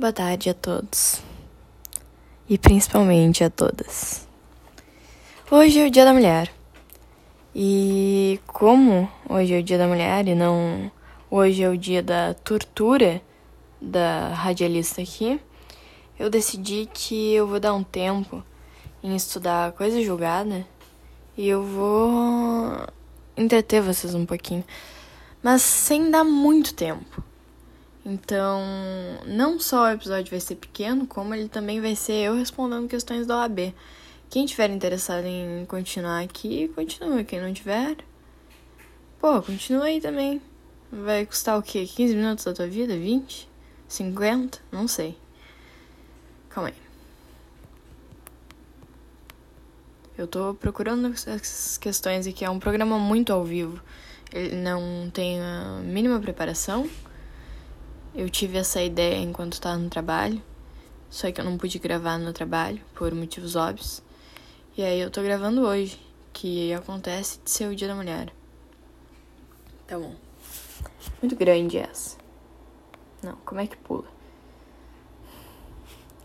[0.00, 1.20] Boa tarde a todos.
[2.48, 4.26] E principalmente a todas.
[5.50, 6.50] Hoje é o Dia da Mulher.
[7.54, 10.90] E como hoje é o Dia da Mulher e não
[11.30, 13.20] hoje é o dia da tortura
[13.78, 15.38] da radialista aqui,
[16.18, 18.42] eu decidi que eu vou dar um tempo
[19.02, 20.66] em estudar coisa julgada
[21.36, 22.86] e eu vou
[23.36, 24.64] entreter vocês um pouquinho,
[25.42, 27.29] mas sem dar muito tempo.
[28.04, 28.60] Então,
[29.26, 33.26] não só o episódio vai ser pequeno, como ele também vai ser eu respondendo questões
[33.26, 33.74] da OAB.
[34.30, 37.22] Quem tiver interessado em continuar aqui, continua.
[37.24, 37.96] Quem não tiver,
[39.20, 40.40] pô, continua aí também.
[40.90, 41.86] Vai custar o quê?
[41.86, 42.96] 15 minutos da tua vida?
[42.96, 43.48] 20?
[43.88, 44.60] 50?
[44.72, 45.16] Não sei.
[46.48, 46.74] Calma aí.
[50.16, 52.44] Eu tô procurando essas questões aqui.
[52.44, 53.80] É um programa muito ao vivo.
[54.32, 56.88] Ele não tem a mínima preparação.
[58.12, 60.42] Eu tive essa ideia enquanto estava no trabalho,
[61.08, 64.02] só que eu não pude gravar no trabalho por motivos óbvios.
[64.76, 66.00] E aí eu tô gravando hoje,
[66.32, 68.32] que acontece de ser o Dia da Mulher.
[69.86, 70.14] Tá bom.
[71.22, 72.16] Muito grande essa.
[73.22, 74.08] Não, como é que pula?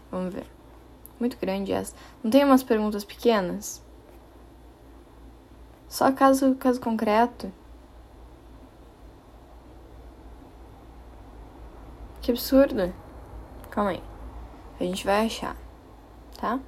[0.10, 0.48] Vamos ver.
[1.20, 1.96] Muito grande essa.
[2.24, 3.84] Não tem umas perguntas pequenas?
[5.88, 7.52] Só caso, caso concreto.
[12.26, 12.92] Que absurdo.
[13.70, 14.02] Calma aí.
[14.80, 15.56] A gente vai achar.
[16.36, 16.60] Tá?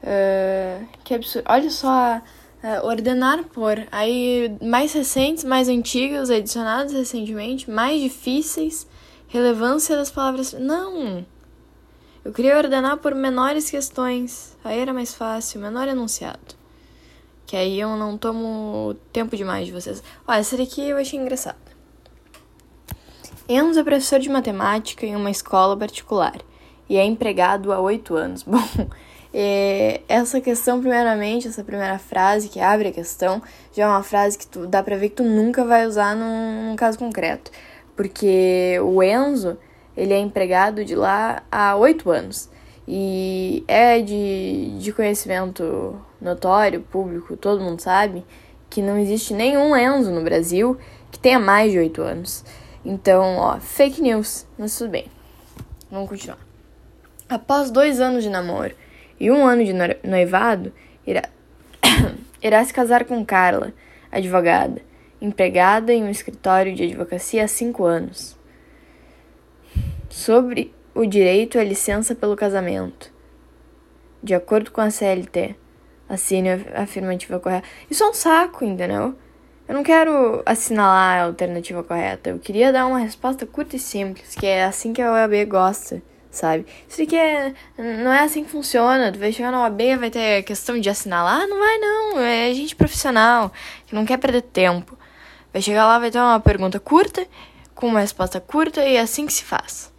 [0.00, 1.44] Uh, que absurdo.
[1.50, 2.18] Olha só.
[2.62, 3.76] Uh, ordenar por.
[3.90, 8.86] Aí, mais recentes, mais antigos, adicionados recentemente, mais difíceis.
[9.26, 10.52] Relevância das palavras.
[10.52, 11.26] Não!
[12.24, 14.56] Eu queria ordenar por menores questões.
[14.62, 15.60] Aí era mais fácil.
[15.60, 16.54] Menor enunciado.
[17.48, 20.04] Que aí eu não tomo tempo demais de vocês.
[20.24, 21.67] Ó, essa daqui eu achei engraçada.
[23.48, 26.36] Enzo é professor de matemática em uma escola particular
[26.86, 28.42] e é empregado há oito anos.
[28.46, 28.62] Bom,
[29.32, 33.40] é, essa questão, primeiramente, essa primeira frase que abre a questão,
[33.72, 36.68] já é uma frase que tu, dá pra ver que tu nunca vai usar num,
[36.68, 37.50] num caso concreto.
[37.96, 39.56] Porque o Enzo,
[39.96, 42.50] ele é empregado de lá há oito anos.
[42.86, 48.26] E é de, de conhecimento notório, público, todo mundo sabe,
[48.68, 50.76] que não existe nenhum Enzo no Brasil
[51.10, 52.44] que tenha mais de oito anos.
[52.90, 55.04] Então, ó, fake news, mas tudo bem.
[55.90, 56.38] Vamos continuar.
[57.28, 58.74] Após dois anos de namoro
[59.20, 59.74] e um ano de
[60.08, 60.72] noivado,
[61.06, 61.28] irá,
[62.42, 63.74] irá se casar com Carla,
[64.10, 64.80] advogada,
[65.20, 68.38] empregada em um escritório de advocacia há cinco anos.
[70.08, 73.12] Sobre o direito à licença pelo casamento.
[74.22, 75.54] De acordo com a CLT,
[76.08, 77.68] assine a afirmativa correta.
[77.90, 79.14] Isso é um saco, entendeu?
[79.68, 82.30] Eu não quero assinalar a alternativa correta.
[82.30, 86.02] Eu queria dar uma resposta curta e simples, que é assim que a OAB gosta,
[86.30, 86.64] sabe?
[86.88, 89.12] Isso aqui é, não é assim que funciona.
[89.12, 91.46] Tu vai chegar na OAB vai ter questão de assinalar?
[91.46, 92.18] Não vai, não.
[92.18, 93.52] É gente profissional
[93.86, 94.98] que não quer perder tempo.
[95.52, 97.26] Vai chegar lá, vai ter uma pergunta curta,
[97.74, 99.92] com uma resposta curta, e é assim que se faz.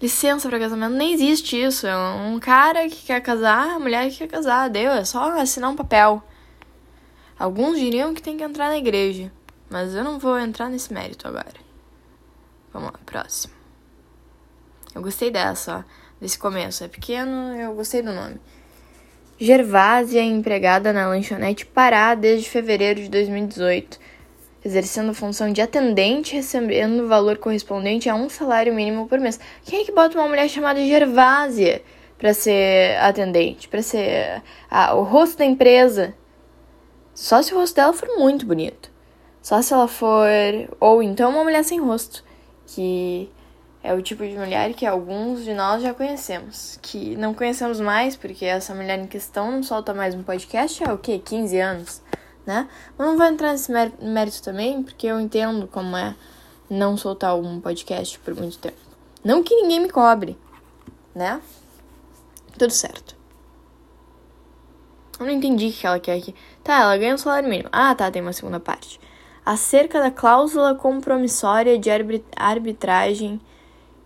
[0.00, 1.86] Licença para casamento, nem existe isso.
[1.86, 4.70] É um cara que quer casar, a mulher que quer casar.
[4.70, 6.22] Deu, é só assinar um papel.
[7.38, 9.30] Alguns diriam que tem que entrar na igreja,
[9.68, 11.54] mas eu não vou entrar nesse mérito agora.
[12.72, 13.52] Vamos lá, próximo.
[14.94, 15.84] Eu gostei dessa, ó,
[16.18, 16.82] desse começo.
[16.82, 18.40] É pequeno, eu gostei do nome.
[19.38, 24.00] Gervásia é empregada na lanchonete Pará desde fevereiro de 2018,
[24.64, 29.38] exercendo a função de atendente, recebendo o valor correspondente a um salário mínimo por mês.
[29.62, 31.82] Quem é que bota uma mulher chamada Gervásia
[32.16, 36.14] para ser atendente, para ser ah, o rosto da empresa?
[37.16, 38.90] Só se o rosto dela for muito bonito.
[39.40, 40.28] Só se ela for.
[40.78, 42.22] Ou então uma mulher sem rosto.
[42.66, 43.32] Que
[43.82, 46.78] é o tipo de mulher que alguns de nós já conhecemos.
[46.82, 50.92] Que não conhecemos mais, porque essa mulher em questão não solta mais um podcast há
[50.92, 51.18] o quê?
[51.24, 52.02] 15 anos,
[52.44, 52.68] né?
[52.98, 56.14] Mas não vou entrar nesse mérito também, porque eu entendo como é
[56.68, 58.76] não soltar um podcast por muito tempo.
[59.24, 60.36] Não que ninguém me cobre,
[61.14, 61.40] né?
[62.58, 63.15] Tudo certo.
[65.18, 66.34] Eu não entendi o que ela quer aqui.
[66.62, 67.68] Tá, ela ganha um salário mínimo.
[67.72, 69.00] Ah, tá, tem uma segunda parte.
[69.44, 71.88] Acerca da cláusula compromissória de
[72.36, 73.40] arbitragem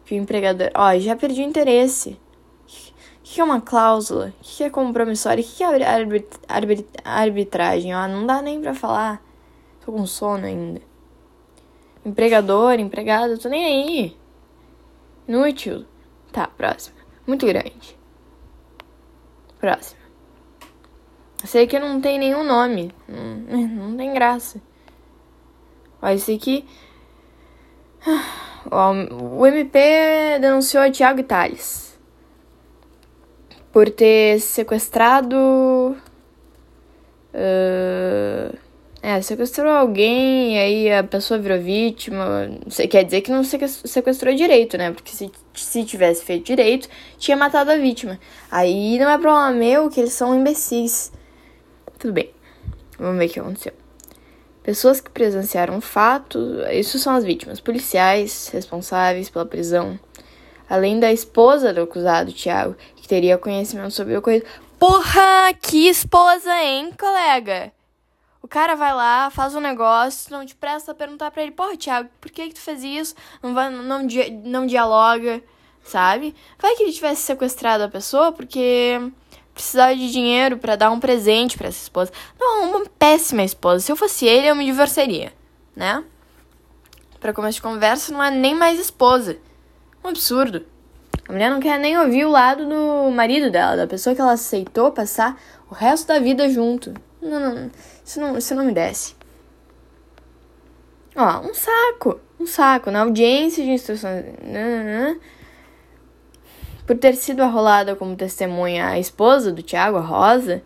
[0.05, 0.71] que o empregador.
[0.75, 2.19] Ó, já perdi o interesse.
[2.67, 4.35] O que é uma cláusula?
[4.41, 5.43] O que é compromissória?
[5.43, 6.29] O que é arbit...
[6.49, 6.87] Arbit...
[7.05, 7.95] arbitragem?
[7.95, 9.23] Ó, não dá nem pra falar.
[9.85, 10.83] Tô com sono ainda.
[12.05, 14.17] Empregador, empregado, tô nem aí.
[15.29, 15.85] Inútil.
[16.33, 16.97] Tá, próxima.
[17.25, 17.97] Muito grande.
[19.61, 20.00] Próxima.
[21.45, 22.93] Sei que não tem nenhum nome.
[23.09, 24.61] Não, não tem graça.
[26.03, 26.65] Ó, esse aqui.
[28.71, 29.79] O MP
[30.41, 31.99] denunciou o Thiago Itales
[33.73, 35.97] por ter sequestrado.
[37.33, 38.59] Uh,
[39.03, 42.51] é, sequestrou alguém e aí a pessoa virou vítima.
[42.91, 44.91] Quer dizer que não sequestrou direito, né?
[44.91, 48.21] Porque se, se tivesse feito direito, tinha matado a vítima.
[48.51, 51.13] Aí não é problema meu que eles são imbecis.
[52.01, 52.33] Tudo bem.
[52.99, 53.75] Vamos ver o que aconteceu.
[54.63, 56.39] Pessoas que presenciaram o fato,
[56.73, 60.01] isso são as vítimas, policiais responsáveis pela prisão,
[60.69, 64.47] além da esposa do acusado, Tiago, que teria conhecimento sobre o ocorrido.
[64.79, 67.71] Porra, que esposa, hein, colega?
[68.43, 71.77] O cara vai lá, faz um negócio, não te presta a perguntar pra ele, porra,
[71.77, 73.15] Thiago, por que, que tu fez isso?
[73.43, 74.07] Não, vai, não,
[74.45, 75.43] não dialoga,
[75.85, 76.35] sabe?
[76.59, 78.99] Vai que ele tivesse sequestrado a pessoa porque
[79.55, 82.13] precisava de dinheiro para dar um presente para essa esposa.
[82.39, 83.85] Não, uma péssima esposa.
[83.85, 85.33] Se eu fosse ele, eu me divorciaria,
[85.75, 86.03] né?
[87.21, 89.37] Para começo de conversa, não é nem mais esposa.
[90.03, 90.65] Um absurdo.
[91.29, 94.33] A mulher não quer nem ouvir o lado do marido dela, da pessoa que ela
[94.33, 96.93] aceitou passar o resto da vida junto.
[97.21, 97.71] Não, não,
[98.05, 99.15] isso não, isso não me desce.
[101.15, 102.91] Ó, um saco, um saco.
[102.91, 104.25] Na audiência de instruções
[106.91, 110.61] por ter sido arrolada como testemunha a esposa do Tiago, a Rosa,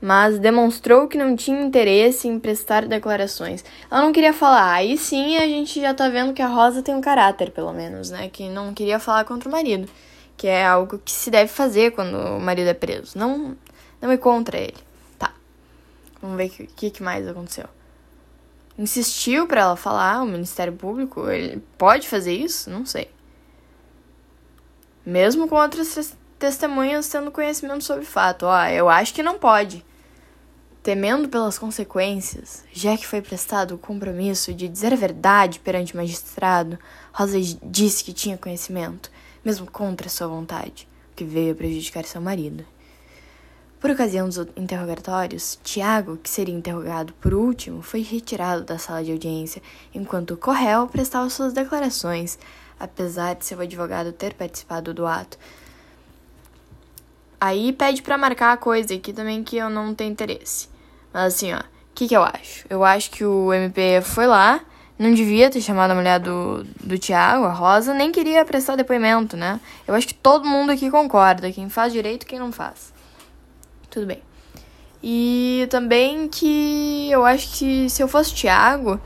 [0.00, 3.64] mas demonstrou que não tinha interesse em prestar declarações.
[3.90, 4.74] Ela não queria falar.
[4.74, 8.10] Aí sim a gente já tá vendo que a Rosa tem um caráter, pelo menos,
[8.10, 8.28] né?
[8.28, 9.90] Que não queria falar contra o marido.
[10.36, 13.18] Que é algo que se deve fazer quando o marido é preso.
[13.18, 13.56] Não,
[14.00, 14.76] não ir contra ele.
[15.18, 15.32] Tá.
[16.22, 17.64] Vamos ver o que, que mais aconteceu.
[18.78, 22.70] Insistiu para ela falar, o Ministério Público, ele pode fazer isso?
[22.70, 23.15] Não sei
[25.06, 28.44] mesmo com outras testemunhas tendo conhecimento sobre o fato.
[28.46, 29.84] Ó, eu acho que não pode.
[30.82, 35.96] Temendo pelas consequências, já que foi prestado o compromisso de dizer a verdade perante o
[35.96, 36.78] magistrado,
[37.12, 39.10] Rosa disse que tinha conhecimento,
[39.44, 42.64] mesmo contra sua vontade, o que veio a prejudicar seu marido.
[43.80, 49.12] Por ocasião dos interrogatórios, Tiago, que seria interrogado por último, foi retirado da sala de
[49.12, 49.62] audiência,
[49.94, 52.38] enquanto o Corréu prestava suas declarações,
[52.78, 55.38] apesar de seu advogado ter participado do ato.
[57.40, 60.68] Aí pede para marcar a coisa aqui também que eu não tenho interesse.
[61.12, 61.64] Mas assim, ó, o
[61.94, 62.66] que, que eu acho?
[62.68, 64.60] Eu acho que o MP foi lá,
[64.98, 69.36] não devia ter chamado a mulher do, do Tiago, a Rosa, nem queria prestar depoimento,
[69.36, 69.60] né?
[69.86, 72.92] Eu acho que todo mundo aqui concorda, quem faz direito quem não faz.
[73.90, 74.22] Tudo bem.
[75.02, 79.00] E também que eu acho que se eu fosse Tiago,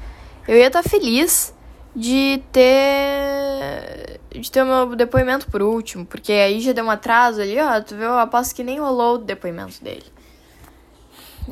[0.47, 1.53] eu ia estar tá feliz
[1.95, 7.41] de ter de ter o meu depoimento por último, porque aí já deu um atraso
[7.41, 10.05] ali, ó, tu viu, eu aposto que nem rolou o depoimento dele.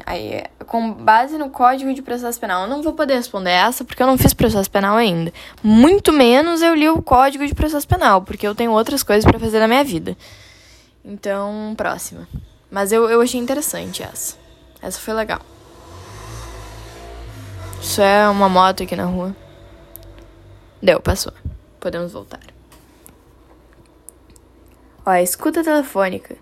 [0.07, 4.03] Aí, com base no Código de Processo Penal, eu não vou poder responder essa porque
[4.03, 5.33] eu não fiz processo penal ainda.
[5.63, 9.41] Muito menos eu li o Código de Processo Penal, porque eu tenho outras coisas para
[9.41, 10.17] fazer na minha vida.
[11.05, 12.29] Então, próxima.
[12.71, 14.37] Mas eu, eu achei interessante essa.
[14.81, 15.41] Essa foi legal.
[17.81, 19.35] Isso é uma moto aqui na rua.
[20.83, 21.33] Deu, passou.
[21.81, 22.41] Podemos voltar.
[25.05, 26.37] Ó, a escuta telefônica.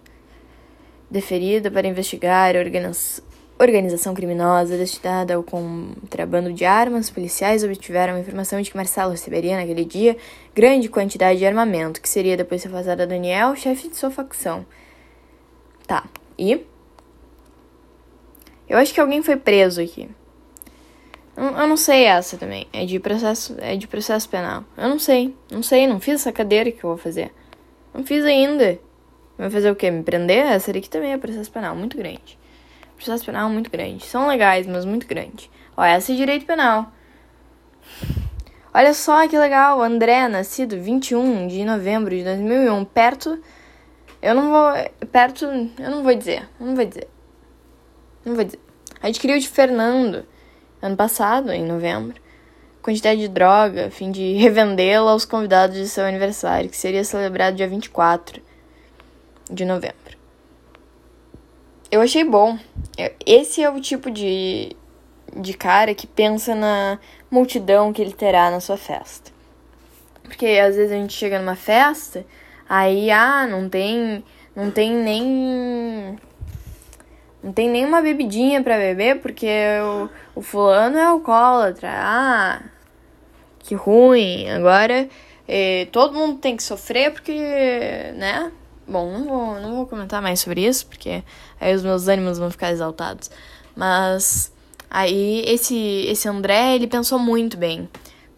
[1.11, 3.23] Deferida para investigar organiz...
[3.59, 9.85] organização criminosa destinada ao contrabando de armas, policiais obtiveram informação de que Marcelo receberia naquele
[9.85, 10.17] dia
[10.55, 14.67] grande quantidade de armamento, que seria depois afastado a Daniel, chefe de sua facção.
[15.87, 16.05] Tá,
[16.39, 16.67] e?
[18.69, 20.11] Eu acho que alguém foi preso aqui.
[21.37, 22.67] Eu não sei essa também.
[22.73, 24.65] É de processo, é de processo penal.
[24.77, 25.37] Eu não sei.
[25.51, 27.31] Não sei, não fiz essa cadeira que eu vou fazer.
[27.93, 28.79] Não fiz ainda.
[29.37, 29.91] Vai fazer o quê?
[29.91, 30.47] Me prender?
[30.47, 32.39] Essa daqui também é processo penal, muito grande.
[32.97, 34.05] Processo penal muito grande.
[34.07, 35.51] São legais, mas muito grande.
[35.77, 36.91] Ó, essa é direito penal.
[38.73, 43.39] Olha só que legal, André, nascido 21 de novembro de 2001, perto.
[44.23, 44.73] Eu não vou.
[45.13, 45.45] Perto.
[45.45, 46.49] Eu não vou dizer.
[46.59, 47.09] Não vou dizer.
[48.25, 48.61] Não vou dizer.
[49.03, 50.27] Adquiriu de Fernando
[50.87, 52.21] ano passado, em novembro,
[52.83, 57.57] quantidade de droga a fim de revendê-la aos convidados de seu aniversário, que seria celebrado
[57.57, 58.41] dia 24
[59.51, 60.17] de novembro.
[61.91, 62.59] Eu achei bom.
[63.25, 64.77] Esse é o tipo de,
[65.37, 66.99] de cara que pensa na
[67.31, 69.31] multidão que ele terá na sua festa.
[70.23, 72.27] Porque às vezes a gente chega numa festa,
[72.69, 74.25] aí, ah, não tem,
[74.55, 76.19] não tem nem
[77.47, 79.47] não tem nenhuma bebidinha para beber porque
[80.35, 81.89] o, o fulano é alcoólatra.
[81.93, 82.61] Ah,
[83.61, 84.51] que ruim.
[84.51, 85.09] Agora
[85.47, 87.39] eh, todo mundo tem que sofrer porque,
[88.17, 88.51] né?
[88.85, 91.23] Bom, não vou, não vou comentar mais sobre isso porque
[91.61, 93.31] aí os meus ânimos vão ficar exaltados.
[93.77, 94.53] Mas
[94.91, 97.89] aí esse, esse André, ele pensou muito bem.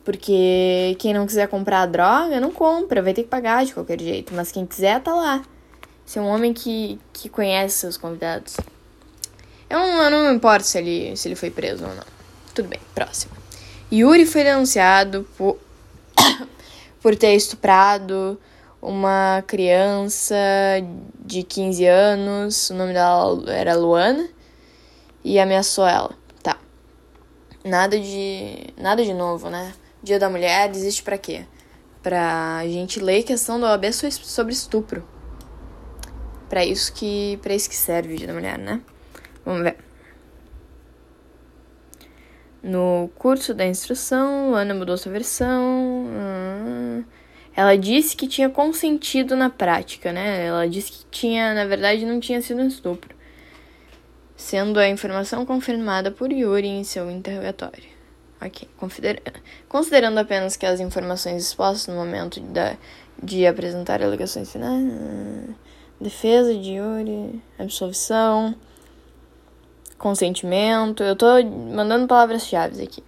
[0.04, 3.98] Porque quem não quiser comprar a droga, não compra, vai ter que pagar de qualquer
[3.98, 4.34] jeito.
[4.34, 5.42] Mas quem quiser, tá lá.
[6.06, 8.56] Esse é um homem que, que conhece seus convidados.
[9.70, 12.04] Eu não, não importo se ele, se ele foi preso ou não.
[12.54, 13.32] Tudo bem, próximo.
[13.92, 15.58] Yuri foi denunciado por,
[17.02, 18.38] por ter estuprado
[18.80, 20.36] uma criança
[21.20, 22.70] de 15 anos.
[22.70, 24.28] O nome dela era Luana.
[25.22, 26.14] E ameaçou ela.
[26.42, 26.56] Tá.
[27.64, 28.72] Nada de.
[28.76, 29.74] Nada de novo, né?
[30.02, 31.44] Dia da Mulher existe para quê?
[32.02, 35.06] Pra gente ler questão da OAB sobre estupro.
[36.48, 38.80] Para isso que para isso que serve o Dia da Mulher, né?
[39.48, 39.78] Vamos ver.
[42.62, 46.04] No curso da instrução, Ana mudou sua versão.
[46.06, 47.02] Hum,
[47.56, 50.44] ela disse que tinha consentido na prática, né?
[50.44, 53.16] Ela disse que tinha, na verdade, não tinha sido um estupro.
[54.36, 57.88] Sendo a informação confirmada por Yuri em seu interrogatório.
[58.42, 58.68] Ok.
[59.66, 62.76] Considerando apenas que as informações expostas no momento da,
[63.22, 64.84] de apresentar alegações finais.
[65.98, 68.54] Defesa de Yuri, absolvição,
[69.98, 71.02] consentimento.
[71.02, 71.26] Eu tô
[71.74, 73.02] mandando palavras-chave aqui.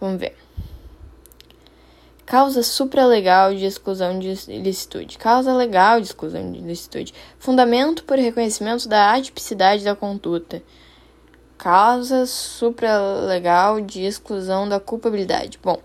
[0.00, 0.36] Vamos ver.
[2.26, 5.16] Causa supralegal de exclusão de ilicitude.
[5.18, 7.14] Causa legal de exclusão de ilicitude.
[7.38, 10.62] Fundamento por reconhecimento da atipicidade da conduta
[11.58, 15.58] causa supralegal de exclusão da culpabilidade.
[15.60, 15.82] Bom,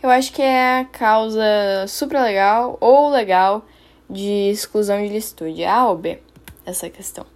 [0.00, 1.42] eu acho que é a causa
[1.88, 3.66] supralegal ou legal
[4.08, 5.64] de exclusão de licitude.
[5.64, 6.22] A ou B,
[6.64, 7.26] essa questão.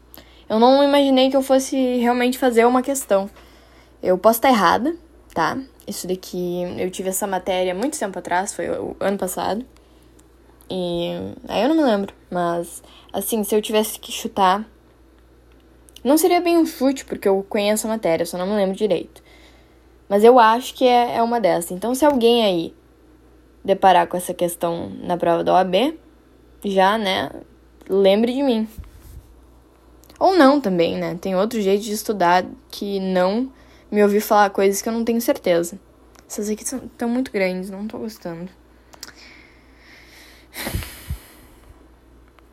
[0.49, 3.29] Eu não imaginei que eu fosse realmente fazer uma questão.
[4.03, 4.97] Eu posso estar errada,
[5.35, 5.59] tá?
[5.87, 9.65] Isso daqui, eu tive essa matéria muito tempo atrás, foi o ano passado.
[10.71, 11.11] E
[11.49, 12.83] aí eu não me lembro, mas
[13.13, 14.67] assim, se eu tivesse que chutar,
[16.05, 19.23] não seria bem um chute, porque eu conheço a matéria, só não me lembro direito.
[20.09, 21.71] Mas eu acho que é, é uma dessas.
[21.73, 22.75] Então, se alguém aí
[23.65, 25.99] deparar com essa questão na prova da OAB,
[26.65, 27.31] já, né,
[27.89, 28.69] lembre de mim.
[30.19, 31.17] Ou não também, né?
[31.21, 33.53] Tem outro jeito de estudar que não
[33.91, 35.79] me ouvir falar coisas que eu não tenho certeza.
[36.29, 38.51] Essas aqui estão muito grandes, não tô gostando.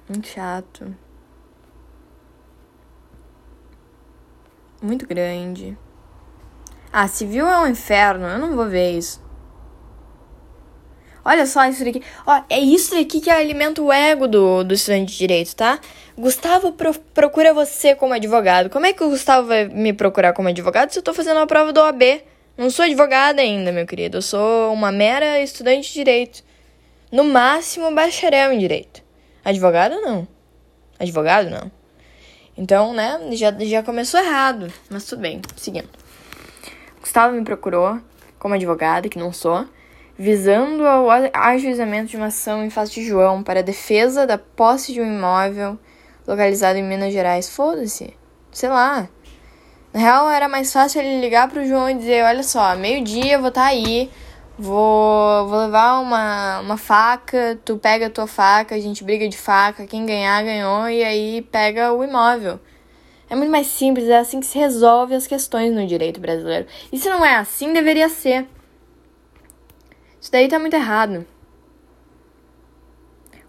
[0.07, 0.95] Muito chato.
[4.85, 5.77] muito grande.
[6.91, 9.21] Ah, civil é um inferno, eu não vou ver isso.
[11.25, 12.03] Olha só isso daqui.
[12.27, 15.79] Ó, é isso daqui que alimenta o ego do, do estudante de direito, tá?
[16.15, 18.69] Gustavo pro, procura você como advogado.
[18.69, 21.47] Como é que o Gustavo vai me procurar como advogado se eu tô fazendo a
[21.47, 22.21] prova do OAB?
[22.55, 24.17] Não sou advogada ainda, meu querido.
[24.17, 26.43] Eu sou uma mera estudante de direito.
[27.11, 29.01] No máximo, bacharel em direito.
[29.43, 30.27] Advogado, não.
[30.99, 31.71] Advogado, não.
[32.55, 34.71] Então, né, já, já começou errado.
[34.89, 35.89] Mas tudo bem, seguindo.
[37.01, 37.99] Gustavo me procurou
[38.37, 39.67] como advogada, que não sou,
[40.17, 45.01] visando ao ajuizamento de uma ação em face de João para defesa da posse de
[45.01, 45.77] um imóvel
[46.27, 47.49] localizado em Minas Gerais.
[47.49, 48.13] Foda-se.
[48.51, 49.07] Sei lá.
[49.93, 53.49] Na real, era mais fácil ele ligar pro João e dizer: Olha só, meio-dia vou
[53.49, 54.09] estar tá aí
[54.57, 59.37] Vou, vou levar uma, uma faca, tu pega a tua faca, a gente briga de
[59.37, 62.57] faca, quem ganhar, ganhou, e aí pega o imóvel.
[63.29, 66.67] É muito mais simples, é assim que se resolve as questões no direito brasileiro.
[66.89, 68.47] E se não é assim, deveria ser.
[70.25, 71.23] Isso daí tá muito errado.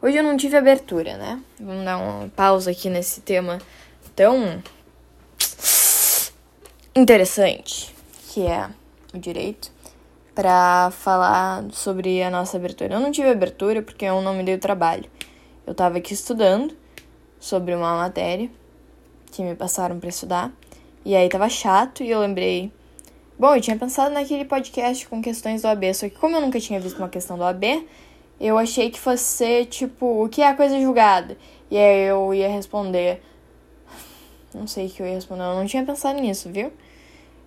[0.03, 1.43] Hoje eu não tive abertura, né?
[1.59, 3.57] Vamos dar uma pausa aqui nesse tema
[4.15, 4.63] tão
[6.95, 7.95] interessante
[8.29, 8.69] que é
[9.15, 9.73] o direito
[10.35, 12.97] para falar sobre a nossa abertura.
[12.97, 15.11] Eu não tive abertura porque eu não me dei o trabalho.
[15.67, 16.77] Eu estava aqui estudando
[17.41, 18.51] sobre uma matéria
[19.33, 20.53] que me passaram para estudar
[21.07, 22.71] e aí tava chato e eu lembrei.
[23.39, 26.59] Bom, eu tinha pensado naquele podcast com questões do AB, só que como eu nunca
[26.59, 27.87] tinha visto uma questão do AB,
[28.41, 31.37] eu achei que fosse ser tipo, o que é a coisa julgada?
[31.71, 33.23] E aí eu ia responder.
[34.55, 36.73] Não sei o que eu ia responder, eu não tinha pensado nisso, viu?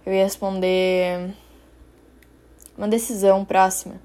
[0.06, 1.34] Eu ia responder
[2.78, 3.96] uma decisão próxima.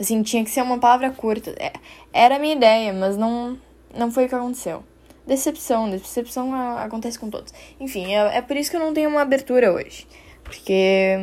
[0.00, 1.54] Assim, tinha que ser uma palavra curta.
[1.60, 1.74] É,
[2.12, 3.56] era a minha ideia, mas não,
[3.96, 4.82] não foi o que aconteceu.
[5.24, 7.54] Decepção, decepção acontece com todos.
[7.78, 10.08] Enfim, é, é por isso que eu não tenho uma abertura hoje.
[10.44, 11.16] Porque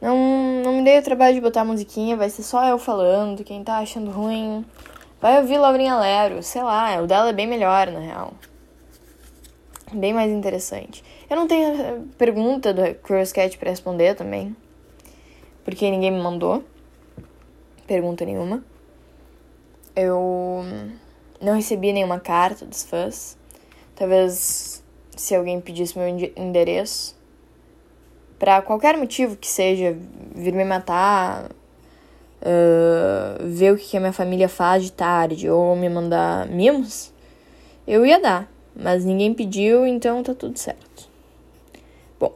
[0.00, 0.16] não,
[0.64, 3.44] não me dei o trabalho de botar musiquinha, vai ser só eu falando.
[3.44, 4.64] Quem tá achando ruim,
[5.20, 8.32] vai ouvir Laurinha Lero, sei lá, o dela é bem melhor, na real.
[9.92, 11.04] Bem mais interessante.
[11.28, 14.56] Eu não tenho eh, pergunta do Curious Cat pra responder também
[15.64, 16.64] porque ninguém me mandou
[17.86, 18.64] pergunta nenhuma.
[19.94, 20.64] Eu
[21.40, 23.36] não recebi nenhuma carta dos fãs.
[23.94, 24.82] Talvez
[25.16, 27.14] se alguém pedisse meu endereço
[28.42, 29.96] para qualquer motivo que seja,
[30.34, 31.44] vir me matar,
[32.42, 37.12] uh, ver o que a minha família faz de tarde ou me mandar mimos,
[37.86, 38.50] eu ia dar.
[38.74, 41.08] Mas ninguém pediu, então tá tudo certo.
[42.18, 42.34] Bom,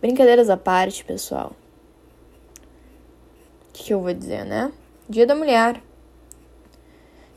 [0.00, 1.50] brincadeiras à parte, pessoal.
[3.68, 4.70] O que, que eu vou dizer, né?
[5.08, 5.82] Dia da Mulher.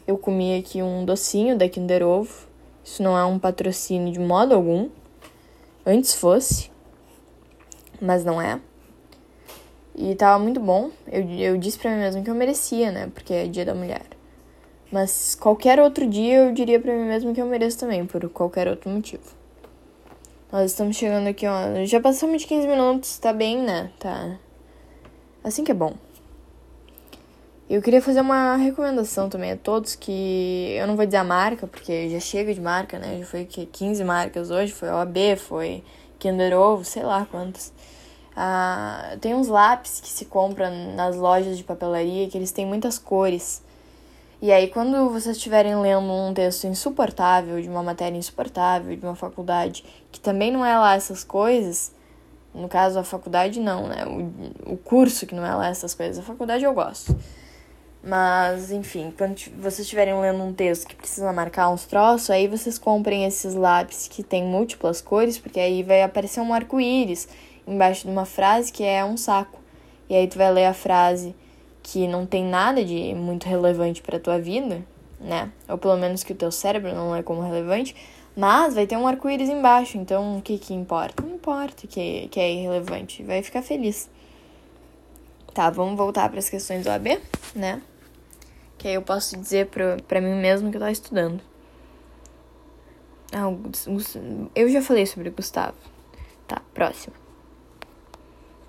[0.05, 2.45] Eu comi aqui um docinho da Kinder Ovo.
[2.83, 4.91] Isso não é um patrocínio de modo algum.
[5.83, 6.69] Antes fosse,
[8.01, 8.59] mas não é.
[9.95, 10.91] E tava muito bom.
[11.07, 13.09] Eu, eu disse pra mim mesmo que eu merecia, né?
[13.13, 14.05] Porque é dia da mulher.
[14.91, 18.67] Mas qualquer outro dia eu diria pra mim mesmo que eu mereço também, por qualquer
[18.67, 19.23] outro motivo.
[20.51, 21.85] Nós estamos chegando aqui, ó.
[21.85, 23.91] Já passamos de 15 minutos, tá bem, né?
[23.99, 24.37] Tá.
[25.43, 25.93] Assim que é bom.
[27.67, 31.65] Eu queria fazer uma recomendação também a todos que eu não vou dizer a marca,
[31.65, 33.17] porque já chega de marca, né?
[33.19, 35.83] Já foi que 15 marcas hoje, foi OAB, foi
[36.19, 37.73] Kinder Ovo, sei lá quantas.
[38.35, 42.99] Ah, tem uns lápis que se compram nas lojas de papelaria que eles têm muitas
[42.99, 43.63] cores.
[44.41, 49.15] E aí, quando vocês estiverem lendo um texto insuportável, de uma matéria insuportável, de uma
[49.15, 51.93] faculdade, que também não é lá essas coisas,
[52.53, 54.05] no caso a faculdade não, né?
[54.05, 57.15] O, o curso que não é lá essas coisas, a faculdade eu gosto.
[58.05, 62.77] Mas, enfim, quando vocês estiverem lendo um texto que precisa marcar uns troços, aí vocês
[62.77, 67.27] comprem esses lápis que tem múltiplas cores, porque aí vai aparecer um arco-íris
[67.65, 69.59] embaixo de uma frase que é um saco.
[70.07, 71.35] E aí tu vai ler a frase
[71.81, 74.85] que não tem nada de muito relevante para tua vida,
[75.19, 75.51] né?
[75.67, 77.95] Ou pelo menos que o teu cérebro não é como relevante,
[78.37, 81.23] mas vai ter um arco-íris embaixo, então o que que importa?
[81.23, 84.07] Não importa que, que é irrelevante, vai ficar feliz.
[85.55, 87.19] Tá, vamos voltar para as questões do AB,
[87.55, 87.81] né?
[88.77, 91.41] Que aí eu posso dizer pra, mim mesmo que eu tava estudando.
[93.31, 93.51] Ah,
[94.55, 95.77] eu já falei sobre o Gustavo.
[96.47, 97.15] Tá, próximo.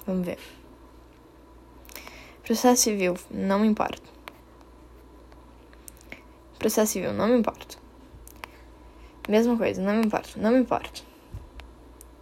[0.07, 0.39] Vamos ver.
[2.43, 4.03] Processo civil, não me importa.
[6.59, 7.77] Processo civil, não me importa.
[9.29, 11.03] Mesma coisa, não me importa, não me importa.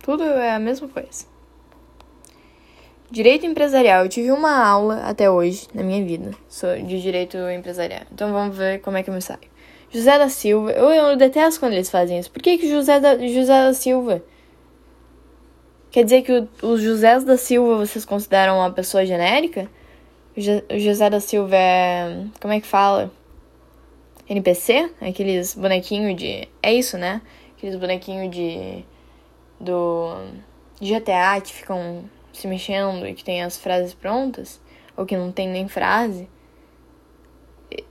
[0.03, 1.34] Tudo é a mesma coisa.
[3.11, 4.05] Direito empresarial.
[4.05, 6.33] Eu tive uma aula até hoje na minha vida
[6.87, 8.03] de direito empresarial.
[8.13, 9.55] Então vamos ver como é que eu me saio.
[9.91, 10.73] José da Silva.
[10.73, 12.31] Eu, eu detesto quando eles fazem isso.
[12.31, 14.23] Por que, que José da, José da Silva?
[15.91, 19.69] Quer dizer que os José da Silva vocês consideram uma pessoa genérica?
[20.37, 22.25] O José da Silva é.
[22.41, 23.13] Como é que fala?
[24.29, 24.91] NPC?
[25.01, 26.49] Aqueles bonequinhos de.
[26.61, 27.23] É isso, né?
[27.57, 28.85] Aqueles bonequinhos de.
[29.61, 30.17] Do.
[30.81, 32.05] GTA que ficam
[32.39, 34.61] se mexendo e que tem as frases prontas,
[34.97, 36.29] ou que não tem nem frase.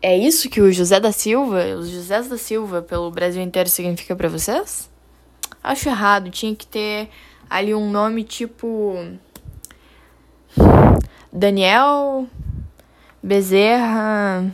[0.02, 4.16] É isso que o José da Silva, os José da Silva pelo Brasil inteiro significa
[4.16, 4.90] para vocês?
[5.64, 7.10] Acho errado, tinha que ter
[7.50, 8.96] ali um nome tipo
[11.32, 12.28] Daniel
[13.22, 14.54] Bezerra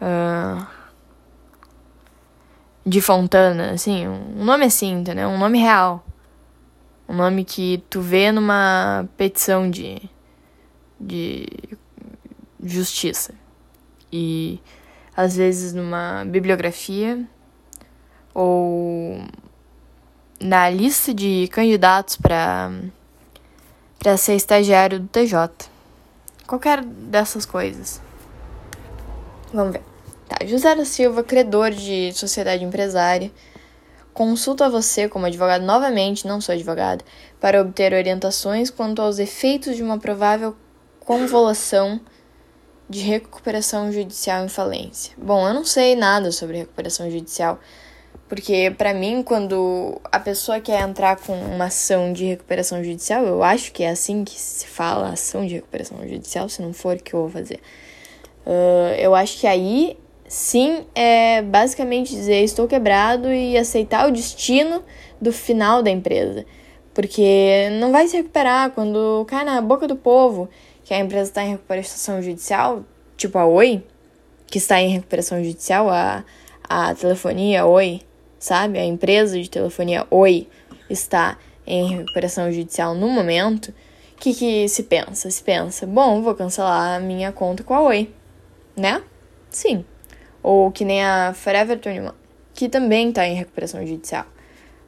[0.00, 0.66] uh,
[2.84, 5.28] de Fontana, assim, um nome assim, entendeu?
[5.28, 6.04] Um nome real.
[7.10, 10.00] Um nome que tu vê numa petição de,
[11.00, 11.44] de
[12.62, 13.34] justiça.
[14.12, 14.60] E
[15.16, 17.26] às vezes numa bibliografia
[18.32, 19.24] ou
[20.40, 22.70] na lista de candidatos para
[23.98, 25.50] para ser estagiário do TJ.
[26.46, 28.00] Qualquer dessas coisas.
[29.52, 29.82] Vamos ver.
[30.28, 33.32] Tá, José da Silva, credor de sociedade empresária,
[34.20, 37.02] Consulto a você, como advogado, novamente, não sou advogado,
[37.40, 40.54] para obter orientações quanto aos efeitos de uma provável
[40.98, 41.98] convolução
[42.86, 45.14] de recuperação judicial em falência.
[45.16, 47.58] Bom, eu não sei nada sobre recuperação judicial,
[48.28, 53.42] porque para mim, quando a pessoa quer entrar com uma ação de recuperação judicial, eu
[53.42, 57.02] acho que é assim que se fala, ação de recuperação judicial, se não for, o
[57.02, 57.58] que eu vou fazer?
[58.44, 59.96] Uh, eu acho que aí
[60.30, 64.80] Sim é basicamente dizer estou quebrado e aceitar o destino
[65.20, 66.46] do final da empresa.
[66.94, 70.48] Porque não vai se recuperar quando cai na boca do povo
[70.84, 72.84] que a empresa está em recuperação judicial,
[73.16, 73.82] tipo a Oi,
[74.46, 76.24] que está em recuperação judicial, a,
[76.62, 78.00] a telefonia Oi,
[78.38, 78.78] sabe?
[78.78, 80.46] A empresa de telefonia Oi
[80.88, 83.74] está em recuperação judicial no momento.
[84.14, 85.28] O que, que se pensa?
[85.28, 88.14] Se pensa, bom, vou cancelar a minha conta com a Oi,
[88.76, 89.02] né?
[89.50, 89.84] Sim,
[90.42, 92.10] ou que nem a Forever 21,
[92.54, 94.26] que também está em recuperação judicial.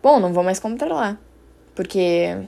[0.03, 1.19] Bom, não vou mais comprar lá.
[1.75, 2.47] Porque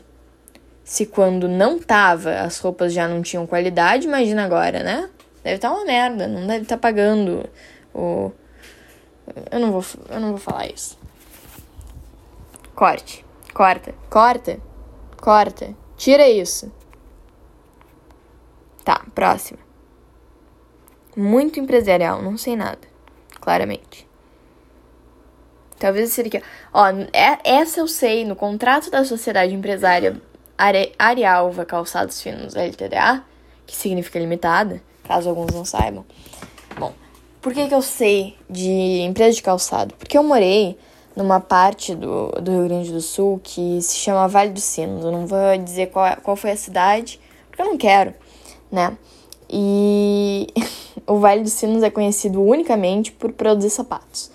[0.83, 5.09] se quando não tava as roupas já não tinham qualidade, imagina agora, né?
[5.43, 7.49] Deve estar tá uma merda, não deve estar tá pagando
[7.95, 8.33] o.
[9.51, 10.99] Eu não vou, eu não vou falar isso.
[12.75, 13.25] Corte.
[13.55, 13.95] Corta.
[14.11, 14.59] Corta.
[15.21, 15.75] Corta.
[15.97, 16.71] Tira isso.
[18.85, 19.61] Tá, próxima.
[21.17, 22.94] Muito empresarial, não sei nada.
[23.45, 24.09] Claramente.
[25.79, 26.47] Talvez seria aqui.
[26.73, 30.19] Ó, é, essa eu sei, no contrato da Sociedade Empresária
[30.99, 33.23] Arialva Calçados Finos LTDA,
[33.67, 36.07] que significa limitada, caso alguns não saibam.
[36.79, 36.95] Bom,
[37.43, 39.95] por que, que eu sei de empresa de calçado?
[39.97, 40.79] Porque eu morei
[41.15, 45.05] numa parte do, do Rio Grande do Sul que se chama Vale dos Sinos.
[45.05, 48.15] Eu não vou dizer qual, qual foi a cidade, porque eu não quero,
[48.73, 48.97] né?
[49.57, 50.49] E
[51.07, 54.29] o Vale dos Sinos é conhecido unicamente por produzir sapatos.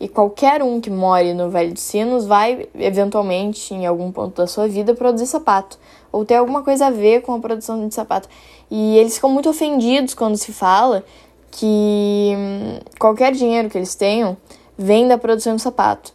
[0.00, 4.48] E qualquer um que more no Vale dos Sinos vai, eventualmente, em algum ponto da
[4.48, 5.78] sua vida, produzir sapato.
[6.10, 8.28] Ou ter alguma coisa a ver com a produção de sapato.
[8.68, 11.04] E eles ficam muito ofendidos quando se fala
[11.52, 14.36] que hum, qualquer dinheiro que eles tenham
[14.76, 16.12] vem da produção de sapato.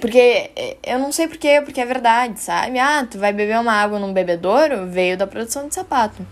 [0.00, 0.50] Porque
[0.86, 2.78] eu não sei porquê, porque é verdade, sabe?
[2.78, 6.24] Ah, tu vai beber uma água num bebedouro, veio da produção de sapato.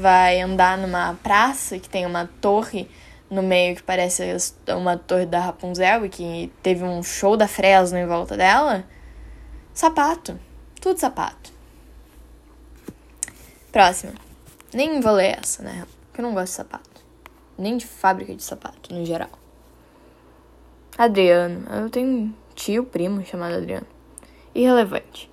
[0.00, 2.88] Vai andar numa praça que tem uma torre
[3.30, 4.22] no meio que parece
[4.68, 8.84] uma torre da Rapunzel e que teve um show da Fresno em volta dela.
[9.74, 10.38] Sapato.
[10.80, 11.52] Tudo sapato.
[13.72, 14.12] Próxima.
[14.72, 15.86] Nem vou ler essa, né?
[16.06, 17.04] Porque eu não gosto de sapato.
[17.56, 19.30] Nem de fábrica de sapato, no geral.
[20.96, 21.66] Adriano.
[21.74, 23.86] Eu tenho tio primo chamado Adriano.
[24.54, 25.30] Irrelevante.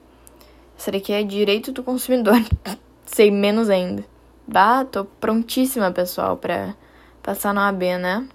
[0.78, 2.36] Essa daqui é direito do consumidor.
[3.06, 4.04] Sei menos ainda.
[4.48, 6.76] Bah, tô prontíssima, pessoal, pra
[7.24, 8.28] passar na AB, né?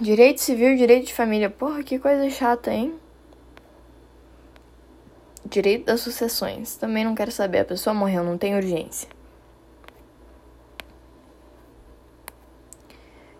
[0.00, 1.48] Direito civil, direito de família.
[1.48, 2.98] Porra, que coisa chata, hein?
[5.44, 6.76] Direito das sucessões.
[6.76, 7.60] Também não quero saber.
[7.60, 9.08] A pessoa morreu, não tem urgência.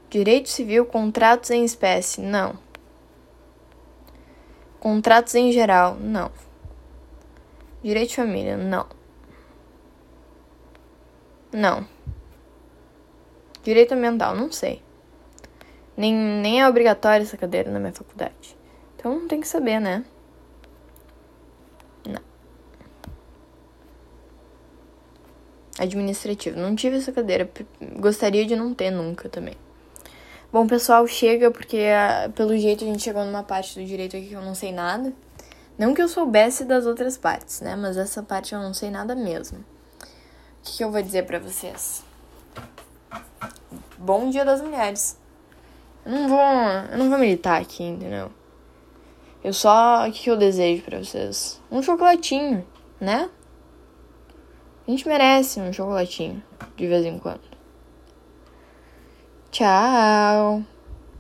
[0.09, 2.57] Direito civil, contratos em espécie, não.
[4.79, 6.31] Contratos em geral, não.
[7.83, 8.96] Direito de família, não.
[11.53, 11.87] Não.
[13.63, 14.83] Direito ambiental, não sei.
[15.97, 18.57] Nem, nem é obrigatória essa cadeira na minha faculdade.
[18.97, 20.05] Então tem que saber, né?
[22.07, 22.21] Não.
[25.79, 26.59] Administrativo.
[26.59, 27.51] Não tive essa cadeira.
[27.99, 29.55] Gostaria de não ter nunca também.
[30.53, 34.29] Bom, pessoal, chega porque uh, pelo jeito a gente chegou numa parte do direito aqui
[34.29, 35.13] que eu não sei nada.
[35.79, 37.75] Não que eu soubesse das outras partes, né?
[37.77, 39.65] Mas essa parte eu não sei nada mesmo.
[40.67, 42.05] Que, eu vou dizer para vocês?
[43.97, 45.17] Bom Dia das Mulheres.
[46.05, 48.33] Eu não vou, eu não vou militar aqui, entendeu?
[49.45, 51.63] Eu só, o que, que eu desejo para vocês?
[51.71, 52.67] Um chocolatinho,
[53.01, 53.31] né?
[54.87, 56.43] A gente merece um chocolatinho
[56.77, 57.41] de vez em quando.
[59.53, 60.65] Tchau!